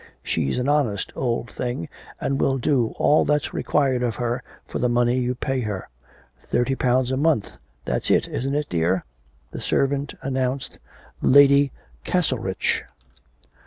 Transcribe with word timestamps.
She's 0.23 0.57
an 0.57 0.67
honest 0.67 1.11
old 1.15 1.51
thing, 1.51 1.87
and 2.19 2.41
will 2.41 2.57
do 2.57 2.91
all 2.95 3.23
that's 3.23 3.53
required 3.53 4.01
of 4.01 4.15
her 4.15 4.41
for 4.65 4.79
the 4.79 4.89
money 4.89 5.19
you 5.19 5.35
pay 5.35 5.59
her. 5.59 5.89
Thirty 6.41 6.73
pounds 6.73 7.11
a 7.11 7.17
month, 7.17 7.51
that's 7.85 8.09
it, 8.09 8.27
isn't 8.27 8.55
it, 8.55 8.67
dear?' 8.67 9.03
The 9.51 9.61
servant 9.61 10.15
announced 10.23 10.79
Lady 11.21 11.71
Castlerich. 12.03 12.81